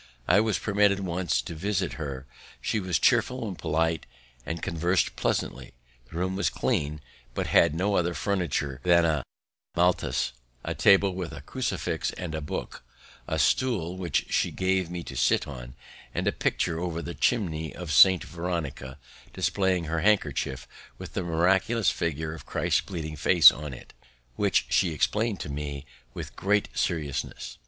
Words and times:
I 0.27 0.39
was 0.41 0.57
permitted 0.57 1.01
once 1.01 1.43
to 1.43 1.53
visit 1.53 1.93
her. 2.01 2.25
She 2.59 2.79
was 2.79 2.97
cheerful 2.97 3.47
and 3.47 3.55
polite, 3.55 4.07
and 4.47 4.59
convers'd 4.63 5.15
pleasantly. 5.15 5.73
The 6.09 6.17
room 6.17 6.35
was 6.35 6.49
clean, 6.49 7.01
but 7.35 7.45
had 7.45 7.75
no 7.75 7.93
other 7.93 8.15
furniture 8.15 8.79
than 8.83 9.05
a 9.05 9.23
matras, 9.77 10.31
a 10.63 10.73
table 10.73 11.13
with 11.13 11.31
a 11.33 11.41
crucifix 11.41 12.09
and 12.13 12.33
book, 12.47 12.83
a 13.27 13.37
stool 13.37 13.95
which 13.95 14.25
she 14.33 14.49
gave 14.49 14.89
me 14.89 15.03
to 15.03 15.15
sit 15.15 15.45
on, 15.47 15.75
and 16.15 16.25
a 16.27 16.31
picture 16.31 16.79
over 16.79 17.03
the 17.03 17.13
chimney 17.13 17.71
of 17.75 17.91
Saint 17.91 18.23
Veronica 18.23 18.97
displaying 19.33 19.83
her 19.83 19.99
handkerchief, 19.99 20.67
with 20.97 21.13
the 21.13 21.21
miraculous 21.21 21.91
figure 21.91 22.33
of 22.33 22.47
Christ's 22.47 22.81
bleeding 22.81 23.15
face 23.15 23.51
on 23.51 23.71
it, 23.71 23.93
which 24.35 24.65
she 24.67 24.93
explained 24.95 25.39
to 25.41 25.49
me 25.49 25.85
with 26.15 26.35
great 26.35 26.69
seriousness. 26.73 27.59